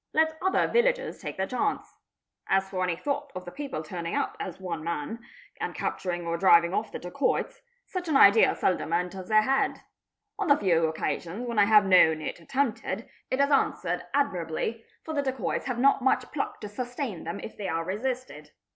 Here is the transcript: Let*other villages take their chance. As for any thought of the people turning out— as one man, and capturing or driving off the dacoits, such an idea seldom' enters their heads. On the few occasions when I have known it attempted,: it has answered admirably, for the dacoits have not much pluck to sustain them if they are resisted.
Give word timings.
Let*other 0.13 0.65
villages 0.67 1.19
take 1.19 1.37
their 1.37 1.45
chance. 1.45 1.99
As 2.47 2.67
for 2.67 2.83
any 2.83 2.95
thought 2.95 3.31
of 3.35 3.45
the 3.45 3.51
people 3.51 3.83
turning 3.83 4.15
out— 4.15 4.35
as 4.39 4.59
one 4.59 4.83
man, 4.83 5.19
and 5.59 5.75
capturing 5.75 6.25
or 6.25 6.37
driving 6.39 6.73
off 6.73 6.91
the 6.91 6.97
dacoits, 6.97 7.61
such 7.85 8.07
an 8.09 8.17
idea 8.17 8.55
seldom' 8.55 8.93
enters 8.93 9.27
their 9.27 9.43
heads. 9.43 9.77
On 10.39 10.47
the 10.47 10.57
few 10.57 10.87
occasions 10.87 11.45
when 11.47 11.59
I 11.59 11.65
have 11.65 11.85
known 11.85 12.19
it 12.19 12.39
attempted,: 12.39 13.07
it 13.29 13.39
has 13.39 13.51
answered 13.51 14.01
admirably, 14.15 14.83
for 15.05 15.13
the 15.13 15.21
dacoits 15.21 15.65
have 15.65 15.77
not 15.77 16.01
much 16.01 16.31
pluck 16.31 16.59
to 16.61 16.67
sustain 16.67 17.23
them 17.23 17.39
if 17.39 17.55
they 17.55 17.67
are 17.67 17.83
resisted. 17.83 18.49